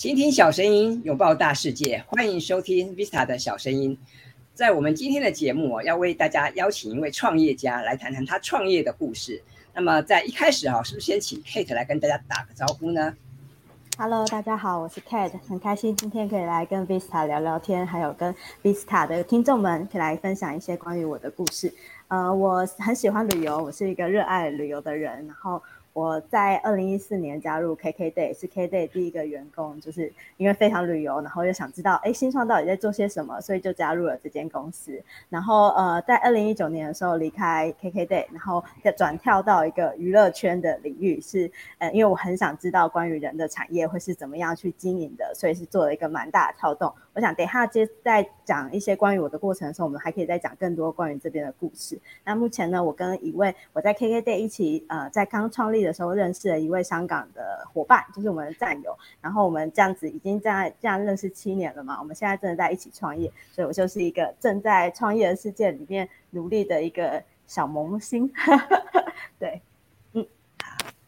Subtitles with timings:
[0.00, 3.98] 倾听小声音，拥抱大世界，欢迎收听 Vista 的小声音。
[4.54, 9.42] 在我们今天的节目，要为大家邀请一位创业家来谈谈他创业的故事。
[9.74, 13.14] 那么在一开始哈，是不是先请 Kate 来跟大家打个招呼呢
[13.98, 21.70] ？Hello，大家好，我是 Kate，很开心今天可以来跟 Vista 聊聊天，还有跟 Vista 的听众们可以来分享一些关于我的故事。
[22.08, 25.62] 呃，我很喜欢旅游，我是一个热爱旅游的人，然后。
[25.92, 35.02] 我在二零一四年加入 KKday，是 KKday 第一个员工，就是因为非常旅游，然后又想知道，哎，新创到底在做些什么，所以就加入了这间公司。
[35.28, 46.94] 然后，呃，在二零一九年的时候离开 KKday，然后再转跳到一个娱乐圈的领域，是，呃，因为我很想知道关于人的产业会是怎么样去经营的，所以是做了一个蛮大的跳动。
[47.12, 51.98] 我想等一下接在讲一些关于我的过程的时候，我们还可以再讲更多关于这边的故事。
[52.24, 55.80] 那目前呢，我跟一位我在 KKday 一起，呃，在刚创立。
[55.80, 68.30] 的时候认识了一位香港的伙伴，就是我们的战友，然后我们这样子已经在这样认识七年了嘛，我们现在正在一起创业，所以我就是一个正在创业的世界里面努力的一个小萌新，
[69.40, 69.62] 对。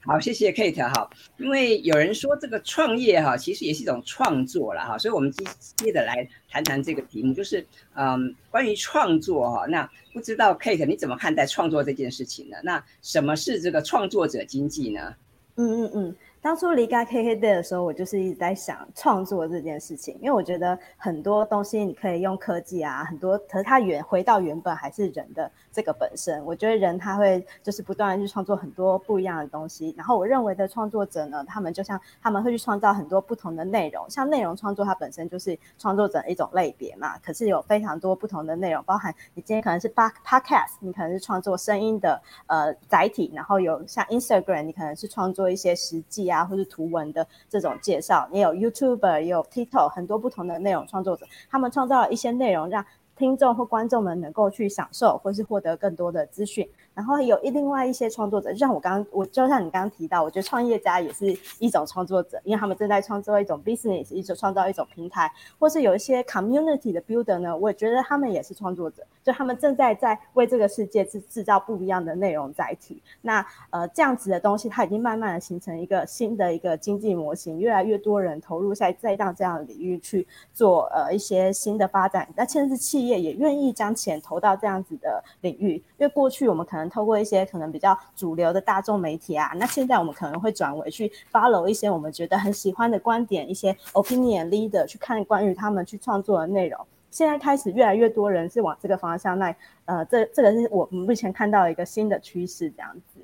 [0.05, 1.09] 好，谢谢 Kate 哈。
[1.37, 5.45] 因为有人说这个创业哈，其实也是一种创作了哈，所以我们接
[5.77, 7.65] 接着来谈谈这个题目，就是
[7.95, 9.65] 嗯，关于创作哈。
[9.67, 12.57] 那不知道 Kate 你怎么看待创作这件事情呢？
[12.65, 15.15] 那什么是这个创作者经济呢？
[15.55, 16.17] 嗯嗯嗯。
[16.41, 26.45] 当初离开 KKday 的时候，我就是一直在想创作这件事情，因为我觉得很多东西你可以用科技啊，很多，可是它原回到原本还是人的这个本身。
[26.45, 29.95] 我觉得人他会就是不断去创作很多不一样的东西。
[29.97, 37.19] 然后我认为的创作者呢，他们就像他们会去创造很多不同的内容，像内容创作它本身就是创作者一种类别嘛。
[37.19, 52.85] 可是有非常多不同的内容，包含你今天可能是 Podcast，你可能是创作声音的呃载体，然后有像 Instagram，你可能是创作一些实际啊，或是图文的这种介绍，也有 YouTuber，也有 TikTok，很多不同的内容创作者，他们创造了一些内容，让
[53.17, 56.69] 听众或观众们能够去享受，或是获得更多的资讯。
[56.95, 73.03] 然后有另外一些创作者，就像我刚，我就像你刚刚提到，我觉得创业家也是一种创作者，因为他们正在创造一种 business，一种创造一种平台，或是有一些 community 的 builder 呢，我也觉得他们也是创作者，就他们正在在为这个世界制制造不一样的内容载体。
[73.23, 86.82] 那呃这样子的东西，它已经慢慢的形成一个新的一个经济模型，越来越多人投入在在到这样的领域去做呃一些新的发展，那甚至企业也愿意将钱投到这样子的领域，因为过去我们可能。
[86.89, 96.87] 透过一些可能比较主流的大众媒体啊，那现在我们可能会转为去 follow 一些我们觉得很喜欢的观点，一些 opinion leader 去看关于他们去创作的内容。
[97.11, 99.55] 现在开始越来越多人是往这个方向，那
[99.85, 103.21] 呃，这这个是我们目前看到一个新的趋势，这样子。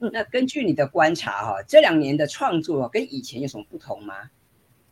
[0.00, 4.14] 嗯，那根据你的观察哈，这两年的创作跟以前有什么不同吗？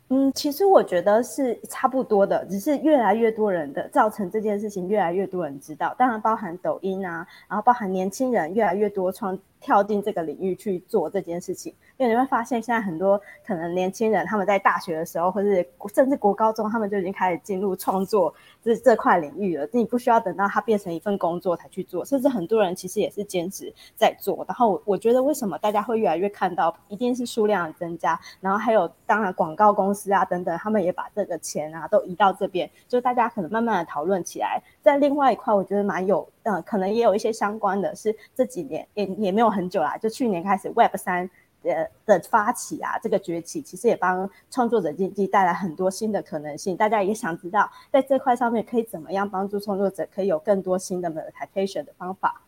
[0.08, 9.38] 嗯，其实我觉得是差不多的，只是越来越多人的造成这件事情越来越多人知道，当然包含抖音啊，然后包含年轻人越来越多创。
[9.58, 19.66] 跳进这个领域去做这件事情，因为你会发现现在很多可能年轻人他们在大学的时候，或是甚至国高中，他们就已经开始进入创作这这块领域了。
[19.72, 24.44] 你不需要等到它变成一份工作才去做，甚至很多人其实也是兼职在做。
[24.46, 34.62] 然后我觉得为什么大家会越来越看到，一定是数量的增加，然后还有当然广告公司啊等等，他们也把这个钱啊都移到这边，就大家可能慢慢的讨论起来。
[34.82, 36.28] 在另外一块，我觉得蛮有。
[36.44, 41.28] 嗯，可能也有一些相关的是这几年也也没有很久啦，就去年开始 Web 三
[41.62, 46.76] 的的发起啊，这个崛起其实也帮创作者经济带来很多新的可能性。
[46.76, 52.40] 大家也想知道，在这块上面可以怎么样帮助创作者可以有更多新的 monetization 的方法。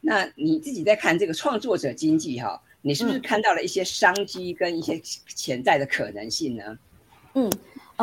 [0.00, 5.00] 那你自己在看这个创作者经济哈，你是不是看到了一些商机跟一些
[5.34, 6.78] 潜在的可能性呢？
[7.34, 7.50] 嗯。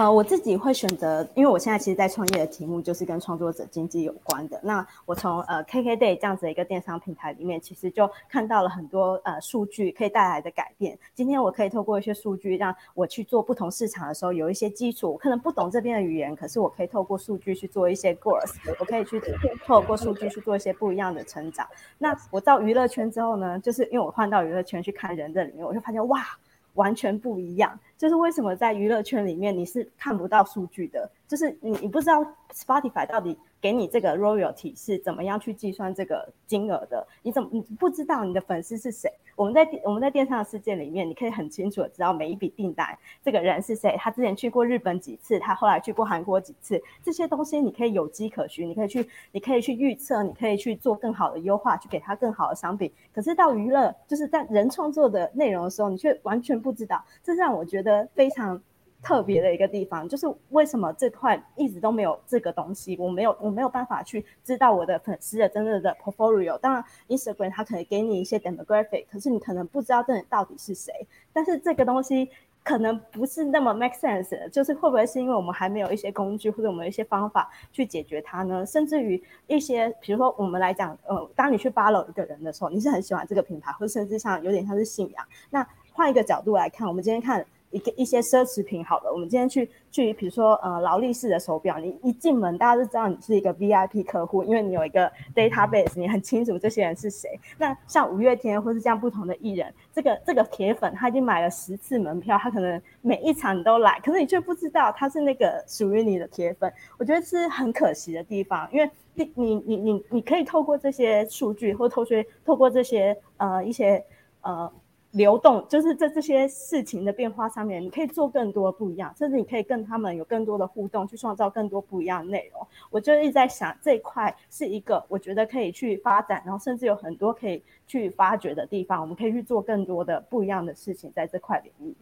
[0.02, 4.60] 呃，我自己会选择，因为我现在其实，在创业的题目就是跟创作者经济有关的。
[4.64, 10.98] 那我从呃 KKday 这样子的一个电商平台里面，其实就看到了很多呃数据可以带来的改变。
[11.14, 15.12] 今天我可以透过一些数据，让我去做不同市场的时候有一些基础。
[15.12, 19.22] 我可能不懂这边的语言，可是我可以透过数据去做一些 growth，我可以去
[19.68, 21.68] 透过数据去做一些不一样的成长。
[22.00, 26.26] 那我到娱乐圈之后呢，就是因为我换到娱乐圈去看人的里面，我就发现哇，
[26.74, 27.80] 完全不一样。
[28.02, 33.38] 就是为什么在娱乐圈里面你是看不到数据的，就是你你不知道 Spotify 到底。
[33.62, 37.08] 给你这个 royalty 是怎么样去计算这个金额的？
[37.22, 39.08] 你怎么你不知道你的粉丝是谁？
[39.36, 52.92] 我们在我们在电商的世界里面，你可以很清楚的知道每一笔订单这个人是谁，他之前去过日本几次，他后来去过韩国几次，这些东西你可以有迹可循，你可以去你可以去预测，你可以去做更好的优化，去给他更好的商品。
[53.14, 57.91] 可是到娱乐就是在人创作的内容的时候，你却完全不知道，这让我觉得。
[57.92, 58.62] 得非常
[59.04, 66.56] 特别的一个地方，就是为什么这块一直都没有这个东西，我没有我没有办法去知道我的粉丝的真正的 portfolio。
[66.60, 70.94] 当然，Instagram 它可以给你一些 demographic，可是你可能不知道这人到底是谁。
[71.34, 72.30] 但是这个东西
[72.64, 78.64] 可能不是那么 make sense，就是会不会是因为我们还没有一些工具或者我们一些方法去解决它呢？
[78.64, 85.26] 甚至于一些，比如说我们来讲，呃，当你去 follow 一个人的时候，你是很喜欢这个品牌，或者甚至像有点像是信仰。
[85.50, 87.44] 那换一个角度来看，我们今天看。
[87.72, 97.40] 一个一些奢侈品好了，我们今天去去，比如说呃劳力士的手表，你一进门大家就知道你是一个 VIP 客户，因为你有一个 database，你很清楚这些人是谁。
[97.58, 114.04] 那像五月天或是这样不同的艺人，这个这个铁粉他已经买了十次门票，他可能每一场都来，可是你却不知道他是那个属于你的铁粉，我觉得是很可惜的地方，因为你你你你你可以透过这些数据或透过透过这些呃一些
[114.42, 114.70] 呃。
[115.12, 122.66] 流动就是在这些事情的变化上面，你可以做更多不一样，甚至你可以跟他们有更多的互动，去创造更多不一样的内容。
[122.90, 131.94] 我就一直在想，这一块是一个我觉得可以去发展，然后甚至有很多可以去发掘的地方，我们可以去做更多的不一样的事情在这块领域。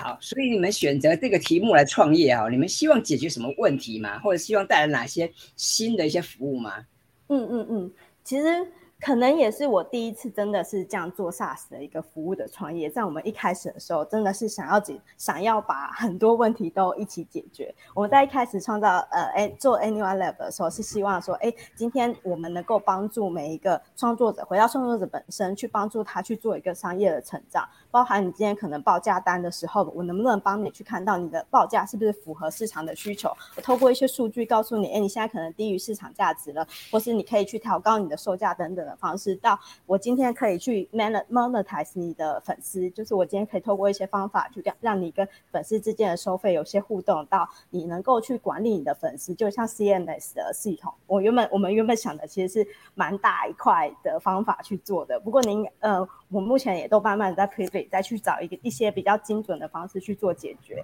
[0.00, 4.18] 好，所以你们选择这个题目来创业啊，你们希望解决什么问题吗？
[4.20, 6.86] 或者希望带来哪些新的一些服务吗？
[7.28, 7.92] 嗯嗯嗯，
[8.24, 8.66] 其实。
[9.06, 17.72] 可能也是我第一次真的是这样做 SaaS 的一个服务的创业，在我们一开始的时候，真的是想要解，想要把很多问题都一起解决。
[17.94, 27.64] 我们在一开始创造呃，哎，做 Anyone Lab 的时候，是希望说，哎，今天我们能够帮助每一个创作者回到创作者本身，去帮助他去做一个商业的成长。
[27.96, 33.34] 包含你今天可能报价单的时候，我能不能帮你去看到你的报价是不是符合市场的需求？
[33.56, 39.34] 我透过一些数据告诉你，哎，你现在可能低于市场价值了，或是你可以去调高你的售价等等的方式。
[39.36, 50.92] 到我今天可以去 monetize 你的粉丝，就是我今天可以透过一些方法去让让你跟粉丝之间的收费有些互动，到你能够去管理你的粉丝，就像 CMS 的系统。
[51.06, 56.06] 我原本我们原本想的其实是蛮大一块的方法去做的，不过您呃。
[56.28, 60.82] 我目前也都慢慢在 pivot，再去找一个一些比较精准的方式去做解决。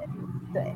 [0.52, 0.74] 对，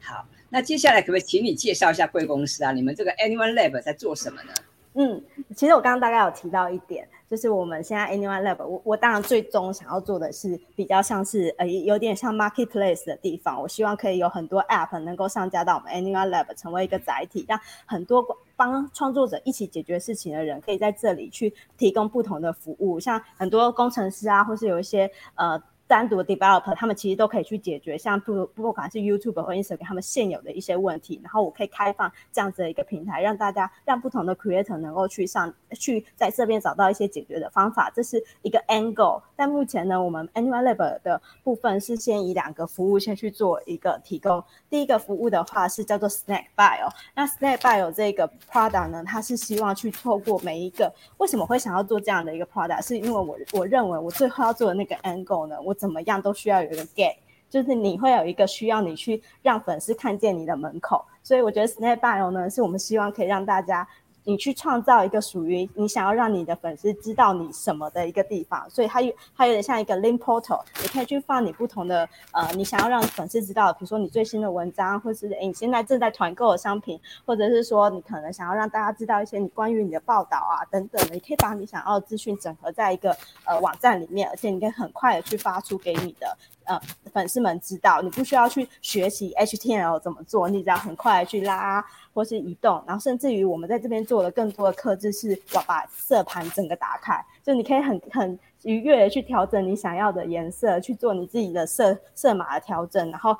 [0.00, 2.72] 好，那接下来可不可以请你介绍一下贵公司啊？
[2.72, 4.52] 你们这个 Anyone Lab 在做什么呢？
[5.00, 5.22] 嗯，
[5.54, 18.26] 其实我刚刚大概有提到一点，就是我们现在 Anyone Lab，我我当然最终想要做的是比较像是呃有点像 marketplace 的地方，我希望可以有很多 app 能够上架到我们 Anyone Lab，成为一个载体，让很多。
[18.58, 25.62] 帮创作者一起解决事情的人，可以在这里去提供不同的服务，像很多工程师啊，或是有一些呃。
[25.88, 39.22] 单独的 developer，他们其实都可以去解决，像不不管是 YouTube 或 Instagram 他们现有的一些问题，然后我可以开放这样子的一个平台，让大家让不同的 creator 能够去上去在这边找到一些解决的方法，这是一个 angle。
[39.34, 44.44] 但目前呢，我们 Anyone Lab 的部分是先以两个服务先去做一个提供。
[44.68, 55.77] 第一个服务的话是叫做 Snack Bio，那 Snack Bio 这个 product 呢，它是希望去透过每一个为什么会想要做这样的一个 product，是因为我我认为我最后要做的那个 angle 呢，我。
[55.78, 57.16] 怎么样都需要有一个 gate，
[57.48, 63.88] 就是你会有一个需要你去让粉丝看见你的门口，所以我觉得 Snack Bio 呢，是我们希望可以让大家。
[64.24, 86.36] 你去创造一个属于你想要让你的粉丝知道你什么的一个地方，所以它有它有点像一个 link portal，你可以去放你不同的呃，你想要让粉丝知道，比如说你最新的文章，或是诶你现在正在团购的商品，或者是说你可能想要让大家知道一些你关于你的报道啊等等的，你可以把你想要的资讯整合在一个呃网站里面，而且你可以很快的去发出给你的。
[86.68, 86.80] 呃，
[87.12, 91.84] 粉丝们知道你不需要去学习 HTML 怎么做，你只要很快去拉
[92.14, 103.36] 或是移动，然后甚至于我们在这边做的更多的刻制，是要把色盘整个打开，就你可以很很愉悦的去调整你想要的颜色，去做你自己的色色码的调整，然后。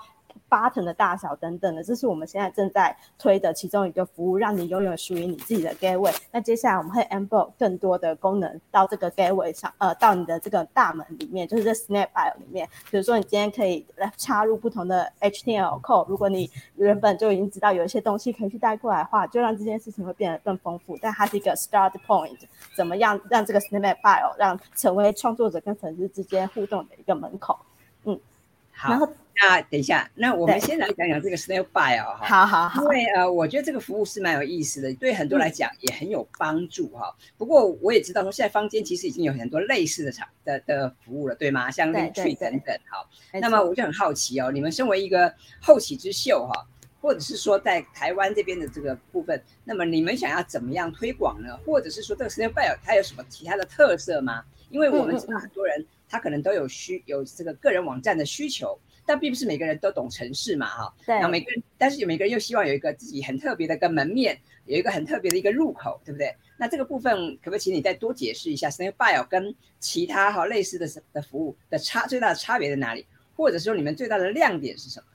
[0.49, 6.15] 八层的大小等等的，这是我们现在正在推的其中一个服务，让你拥有属于你自己的 gateway。
[6.31, 12.69] 那接下来我们会 embed 更多的功能到这个 gateway 上，呃，到你的这个大门里面，就是这 Snack Bio 里面。
[12.91, 20.97] 比如说，你今天可以来插入不同的 HTML code，如果你原本就已经知道有一些东西可以去带过来的话，就让这件事情会变得更丰富。
[21.01, 22.39] 但它是一个 start point，
[22.77, 27.59] 怎么样让这个 Snack Bio 让成为创作者跟粉丝之间互动的一个门口？
[28.79, 28.91] 嗯，好。
[28.91, 32.27] 然后那等一下，那我们先来讲讲这个 SnailBio 哈。
[32.27, 32.83] 好好好。
[32.83, 37.15] 因为呃，我觉得这个服务是蛮有意思的，对很多来讲也很有帮助哈。
[37.17, 41.71] 嗯、不过我也知道说，现在坊间其实已经有很多类似的场的的服务了，对吗？
[41.71, 43.09] 像 Linktree 等等哈。
[43.41, 46.67] 那么我就很好奇哦，你们身为一个后起之秀哈，
[47.01, 51.57] 或者是说在台湾这边的这个部分，那么你们想要怎么样推广呢？
[51.65, 54.43] 或者是说这个 SnailBio 它有什么其他的特色吗？
[54.71, 55.87] 因为我们知道很多人。
[56.09, 60.95] 他可能都有需有这个个人网站的需求，但并不是每个人都懂城市嘛，哈。
[61.07, 61.15] 对。
[61.15, 66.35] 然后每个人，但是有每个人又希望有一个自己很特别的一个门面，有一个很特别的一个入口，对不对？
[66.57, 73.07] 那这个部分可不可以请你再多解释一下，Snakebite 跟其他哈类似的的服务的差最大的差别在哪里？
[73.37, 75.07] 或者说你们最大的亮点是什么？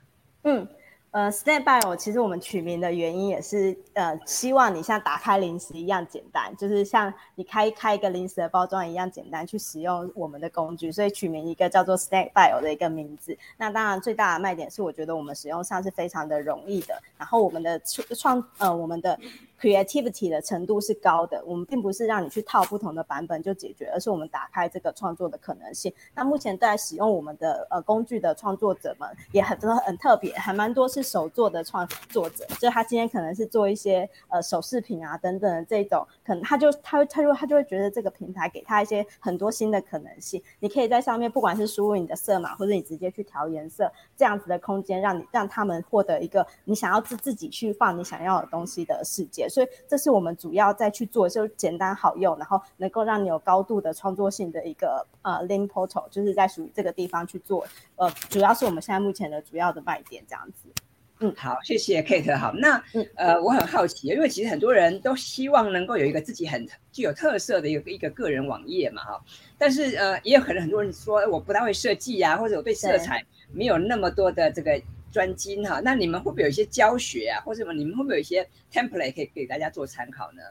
[0.44, 0.68] 嗯。
[1.14, 13.38] 呃，stand by，我其实我们取名的原因也是，呃，希望你像打开零食一样简单，就是像你开开一个零食的包装一样简单去使用我们的工具，所以取名一个叫做 stand by 的一个名字。
[13.58, 19.20] 那当然最大的卖点是，我觉得我们使用上是非常的容易的，然后我们的创创呃我们的。
[19.64, 25.94] Creativity 的程度是高的，我们并不是让你去套不同的版本就解决，而是我们打开这个创作的可能性。
[26.14, 40.44] 那目前在使用我们的呃工具的创作者们也很真的很特别，还蛮多是手作的创作者，就他今天可能是做一些呃首饰品啊等等这种，可能他就他他就他就会觉得这个平台给他一些很多新的可能性。
[40.60, 49.48] 你可以在上面不管是输入你的色码，或者你直接去调颜色，这样子的空间让你让他们获得一个你想要自自己去放你想要的东西的世界。
[49.54, 57.66] 所以这是我们主要在去做，就简单好用，然后能够让你有高度的创作性的一个呃 link portal，就是在属于这个地方去做。
[57.96, 60.68] 呃，主要是我们现在目前的主要的卖点这样子。
[61.20, 62.36] 嗯，好，谢谢 Kate。
[62.36, 62.84] 好，那
[63.16, 69.22] 呃，我很好奇，因为其实很多人都希望能够有一个自己很具有特色的一个一个个人网页嘛，哈。
[69.58, 74.82] 但是呃，也有可能很多人说我不太会设计呀、啊，或者我对色彩没有那么多的这个。
[75.14, 77.72] 专精哈，那你们会不会有一些教学啊，或者什么？
[77.72, 80.42] 你们会不会有一些 template 可以给大家做参考呢？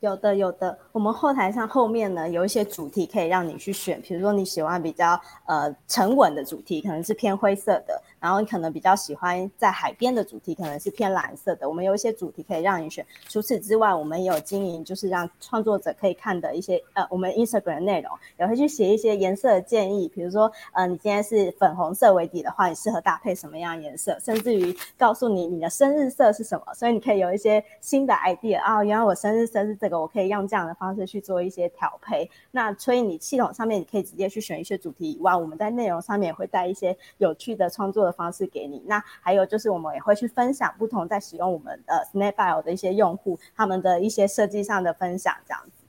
[0.00, 0.78] 有的，有的。
[0.92, 8.00] 我们后台上后面呢，有一些主题可以让你去选，比如说你喜欢比较呃沉稳的主题，可能是偏灰色的。
[8.20, 11.68] 然后你可能比较喜欢在海边的主题，可能是偏蓝色的。
[11.68, 13.04] 我们有一些主题可以让你选。
[13.28, 20.08] 除此之外，我们也有经营，就是让创作者可以看的一些呃，我们 Instagram 内容也会去写一些颜色建议。
[20.08, 24.18] 比如说，呃，你今天是粉红色为底的话，你适合搭配什么样颜色？
[24.20, 28.82] 甚至于告诉你你的生日色是什么，所以你可以有一些新的 idea 啊。
[28.82, 32.28] 原来我生日色是这个，我可以用这样的方式去做一些调配。
[32.50, 38.82] 那所以你系统上面你可以直接去选一些主题以外，我们在内容上面也会带一些有趣的创作的方式给你。
[38.86, 45.84] 那还有就是，我们也会去分享不同在使用我们的 Snapbile 的一些用户他们的一些设计上的分享，这样子。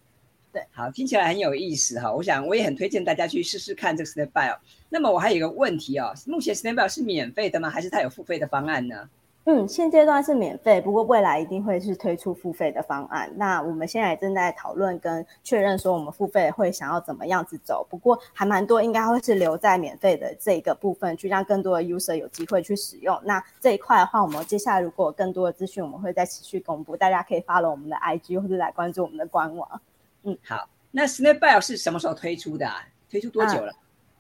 [0.51, 2.11] 对，好，听起来很有意思哈。
[2.11, 4.57] 我想我也很推荐大家去试试看这个 Snapbile。
[4.89, 7.69] 那么我还有一个问题哦，目前 Snapbile 是免费的吗？
[7.69, 9.09] 还是它有付费的方案呢？
[9.45, 13.31] 嗯，现阶段是免费，不过未来一定会是推出付费的方案。
[13.35, 17.83] 那我们现在正在讨论跟确认，说我们付费会想要怎么样子走。
[17.89, 23.19] 不过还蛮多，应该会是留在免费的这个部分，去让更多的 user 有机会去使用。
[23.23, 29.81] 那这一块的话，我们接下来如果有更多的资讯，我们会再持续公布，大家可以 follow 我们的 IG 或者来关注我们的官网。
[30.23, 30.67] 嗯，好。
[30.91, 32.83] 那 Snakebite 是什么时候推出的啊？
[33.09, 33.73] 推出多久了？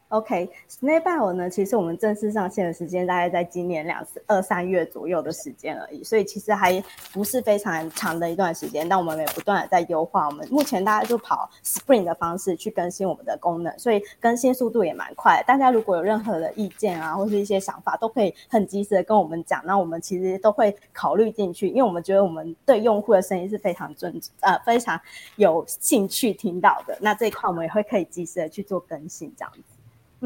[0.09, 8.89] OK，Snakebite 呢，其实我们正式上线的时间大概在今年两二三月左右的时间而已，所以其实还不是非常长的一段时间。
[8.89, 15.43] 但我们也不断的在优化，我们目前大概就跑 Spring 的方式去更新我们的功能，所以更新速度也蛮快。
[15.45, 24.99] 大家如果有任何的意见啊，或是一些想法，都可以很及时的跟我们讲，那我们其实都会考虑进去，因为我们觉得我们对用户的声音是非常尊呃非常
[25.35, 26.97] 有兴趣听到的。
[26.99, 29.78] 那这一块我们也会可以及时的去做更新，这样子。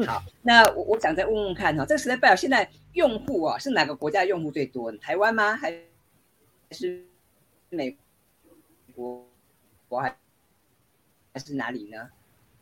[0.06, 4.90] 好，那我我想再问问看哈，这个 Snapbell 现在用户啊是哪个国家用户最多？
[4.98, 5.56] 台湾吗？
[5.56, 5.72] 还
[6.70, 7.04] 是
[7.70, 7.96] 美
[8.94, 9.26] 国？
[9.86, 10.16] 国还
[11.32, 12.08] 还是哪里呢？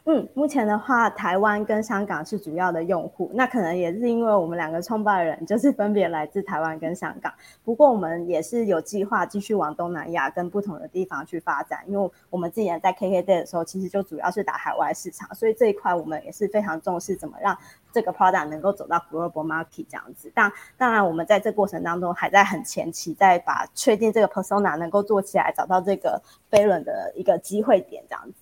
[0.04, 3.30] 嗯，目前的话，台湾跟香港是主要的用户。
[3.34, 7.32] 那可能也是因为我们两个创办人就是分别来自台湾跟香港。
[7.62, 11.84] 不过我们也是有计划继续往东南亚跟不同的地方去发展。
[11.86, 17.56] 因为我们之前在 KKday 的时候，其实就主要是打海外市场，所以这一块我们也是非常重视怎么让
[17.92, 20.32] 这个 product 能够走到 global market 这样子。
[20.34, 28.41] 但当然，我们在这过程当中还在很前期，在把确定这个 persona 能够做起来，找到这个飞轮的一个机会点这样子。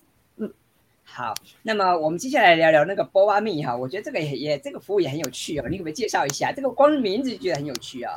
[1.13, 6.53] 好，那么我们接下来聊聊那个波蛙蜜哈，我觉得这个也也这个服务也很有趣哦，你可不可以介绍一下？
[6.53, 8.11] 这个光名字就觉得很有趣、哦。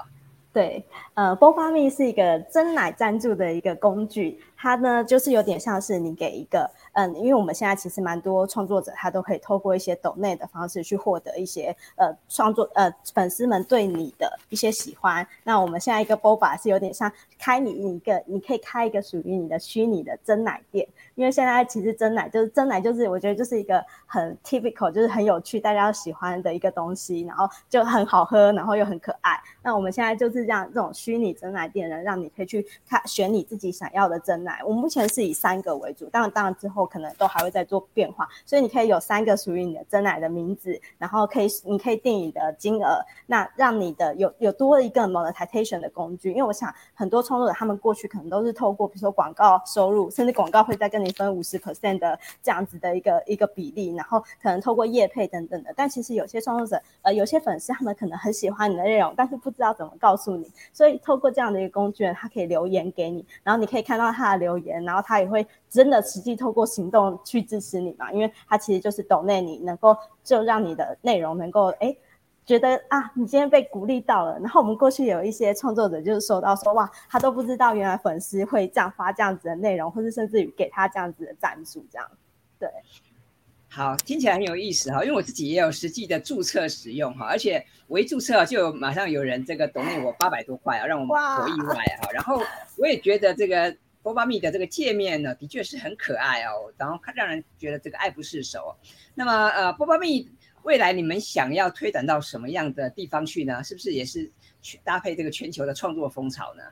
[0.52, 0.84] 对，
[1.14, 4.40] 呃波蛙蜜是一个真奶赞助的一个工具。
[4.56, 15.26] 它呢，就是有点像是你给一个，嗯，因为我们现在其实蛮多创作者，他都可以透过一些抖内的方式去获得一些，呃，创作，呃，粉丝们对你的一些喜欢。
[15.42, 20.86] 那我们现在一个 Boba 是有点像开你一个，你可以开一个属于你的虚拟的真奶店。
[21.14, 29.38] 因为现在其实真奶就是真奶，就是我觉得就是一个很 typical，就是很有趣，大家喜欢的一个东西，然后就很好喝，然后又很可爱。
[29.62, 34.60] 那我们现在就是这样，这种虚拟真奶店呢，让你可以去看选你自己想要的真奶。
[34.64, 38.28] 我目前是以三个为主，当然当然之后可能都还会再做变化。
[38.44, 46.30] 所以你可以有三个属于你的真奶的名字，然后可以你可以定你的金额，那让你的有有多一个 monetization 的工具。
[46.30, 55.72] 因为我想很多创作者他们过去可能都是透过比如说广告收入，甚至广告会再跟你分五十 percent 的这样子的一个一个比例，然后可能透过业配等等的。
[55.76, 71.94] 但其实有些创作者呃有些粉丝他们可能很喜欢你的内容，但是不知道怎么告诉你，所以透过这样的一个工具，他可以留言给你，然后你可以看到他的留言，然后他也会真的实际透过行动去支持你嘛，因为他其实就是抖内你能够就让你的内容能够哎
[72.46, 82.08] 觉得啊你今天被鼓励到了，然后我们过去有一些创作者就是收到说哇他都不知道原来粉丝会这样发这样子的内容，或是甚至于给他这样子的赞助这样，
[82.56, 82.68] 对。
[83.68, 92.06] 好，听起来很有意思哈，因为我自己也有实际的注册使用哈，而且我一注册就马上有人这个 donate 我八百多块啊，让我好意外啊。
[92.12, 92.40] 然后
[92.78, 98.76] 我也觉得这个波巴蜜的这个界面呢，的确是很可爱哦，然后让人觉得这个爱不释手。
[99.14, 100.30] 那么呃，波巴蜜
[100.62, 103.64] 未来你们想要推展到什么样的地方去呢？
[103.64, 104.30] 是不是也是
[104.60, 106.62] 去搭配这个全球的创作风潮呢？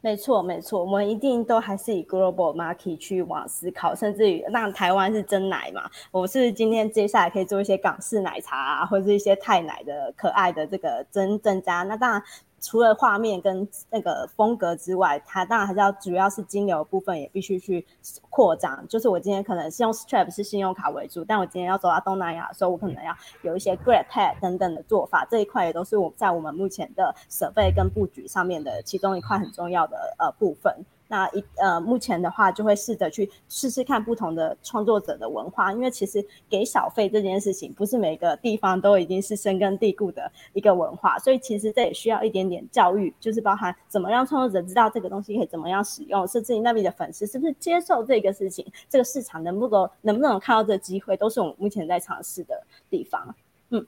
[0.00, 12.20] 没错，没错，我们一定都还是以 global market 去往思考，甚至于让台湾是真奶嘛，我是今天接下来可以做一些港式奶茶啊，或者是一些泰奶的可爱的这个增增加，那当然。
[12.60, 17.86] 除了画面跟那个风格之外，它当然还是要主要是金流部分也必须去
[18.30, 18.86] 扩张。
[18.88, 25.26] 就是我今天可能是用 Stripe 是信用卡为主，但我今天要走到东南亚的时候，我可能要有一些 Grab Pay 等等的做法。
[25.30, 30.84] 这一块也都是我在我们目前的设备跟布局上面的其中一块很重要的呃部分。
[31.08, 53.34] 那一呃，目前的话就会试着去试试看不同的创作者的文化，因为其实给小费这件事情不是每个地方都已经是深根蒂固的一个文化，所以其实这也需要一点点教育，就是包含怎么让创作者知道这个东西可以怎么样使用，甚至于那边的粉丝是不是接受这个事情，这个市场能不能能不能看到这个机会，都是我们目前在尝试的地方。
[53.70, 53.86] 嗯。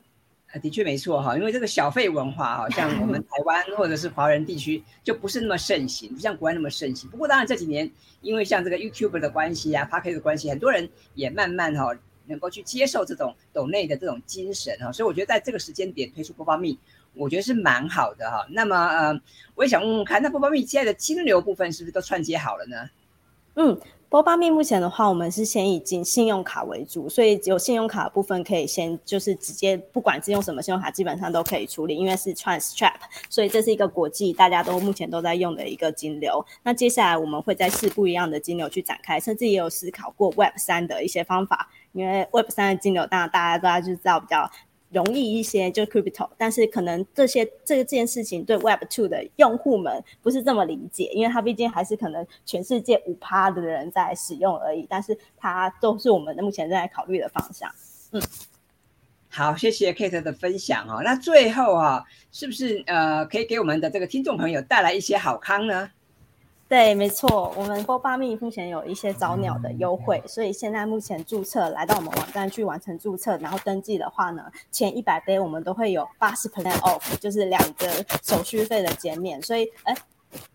[0.59, 7.09] 的确没错哈，因为这个小费文化哈，像我们 台湾或者是华人地区就不是那么盛行，不像国外那么盛行。
[7.09, 7.88] 不过当然这几年，
[8.20, 11.96] 因为像这个 YouTube 的关系啊，Podcast 的关系，很多人也慢慢哈
[12.27, 16.77] 能够去接受这种抖内的这种精神哈，所以我觉得在这个时间点推出波巴蜜，
[17.14, 18.44] 我觉得是蛮好的哈。
[18.51, 19.20] 那么呃，
[19.55, 22.90] 我也想问问看，那波巴蜜现在的金流部分是不是都串接好了呢？
[23.55, 23.81] 嗯。
[24.11, 32.90] 波巴蜜目前的话，我们是先以金信用卡为主，所以有信用卡的部分可以先就是直接，不管是用什么信用卡，基本上都可以处理，因为是串 Stripe，
[33.29, 36.44] 所以这是一个国际大家都目前都在用的一个金流。
[36.64, 44.51] 那接下来我们会再试不一样的金流去展开，甚至也有思考过 Web 三的一些方法，因为 Web 三的金流当然大家都要就知道比较。
[44.90, 57.70] 容易一些，就 crypto，但是可能这些这件事情对 Web Two 的用户们不是这么理解，因为它毕竟还是可能全世界五趴的人在使用而已，但是它都是我们目前正在考虑的方向。
[58.12, 58.20] 嗯，
[59.29, 61.00] 好，谢谢 Kate 的分享哦。
[61.05, 65.90] 那最后啊，是不是呃可以给我们的这个听众朋友带来一些好康呢？
[66.70, 77.88] 对，没错，我们波霸蜜目前有一些早鸟的优惠，所以现在目前注册来到我们网站去完成注册，然后登记的话呢，前一百杯我们都会有八十 percent off，就是两个
[78.22, 79.96] 手续费的减免，所以哎，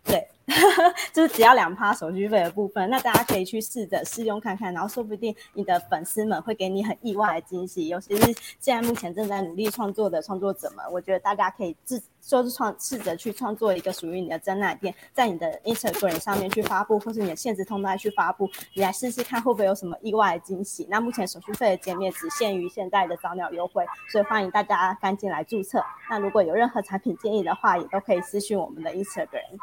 [0.05, 0.25] 对。
[1.11, 7.87] 就是只要两趴手续费的部分，那大家可以去试着试用看看，然后说不定你的粉丝们会给你很意外的惊喜。
[7.87, 8.25] 尤其是
[8.59, 20.87] 现在目前正在努力创作的创作者们，我觉得大家可以自说是创试着去创作一个属于你的珍奶店，在你的 Instagram 上面去发布，或是你的限制通道去发布，你来试试看会不会有什么意外的惊喜。
[20.89, 25.83] 那目前手续费的减免只限于现在的早鸟优惠，所以欢迎大家赶紧来注册。
[26.09, 29.57] 那如果有任何产品建议的话，也都可以私讯我们的 Instagram。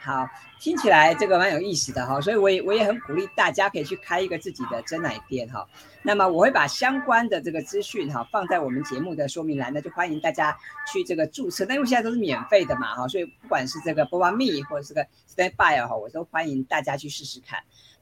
[0.00, 0.28] 好，
[0.60, 5.66] 听起来这个蛮有意思的哈，所以我也我也很鼓励大家可以去开一个自己的真奶店哈。
[6.02, 10.56] 那么我会把相关的这个资讯哈放在我们节目的说明栏，那就欢迎大家
[10.90, 11.66] 去这个注册。
[11.68, 17.58] 那因为现在都是免费的嘛哈，所以不管是这个波巴蜜或者是个 Stand By 哈，我都欢迎大家去试试看。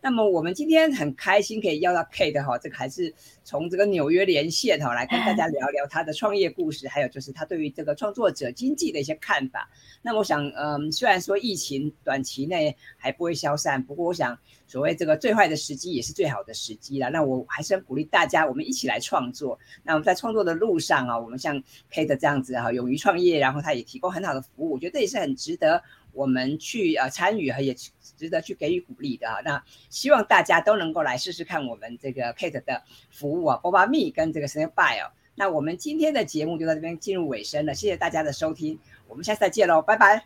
[0.06, 9.68] 那么我们今天很开心可以邀到 Kate 哈，这个还是从这个纽约连线哈，来跟大家 聊聊他的创业故事，还有就是他对于这个创作者经济的一些看法。
[10.02, 14.38] 那么我想，嗯，虽然说疫情短期内还不会消散，不过我想，
[14.68, 17.10] 所谓这个最坏的时机也是最好的时机了。
[17.10, 19.58] 那我还是很鼓励大家，我们一起来创作。
[19.82, 21.60] 那我们在创作的路上啊，我们像
[21.92, 25.82] Kate 这样子哈，勇于创业，然后他也提供很好的服务，我觉得这也是很值得
[26.16, 27.76] 我们去呃参与和也。
[28.16, 35.12] 值得去给予鼓励的啊，那希望大家都能够来试试看我们这个 Kate 的服务啊，波巴蜜跟这个 Snail Buy 哦。
[35.34, 40.24] 那我们今天的节目就到这边进入尾声了，谢谢大家的收听，我们下次再见喽，拜拜，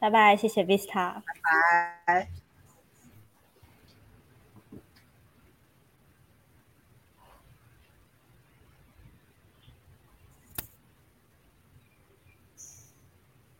[0.00, 1.22] 拜拜，谢谢 Vista，拜
[2.06, 2.41] 拜。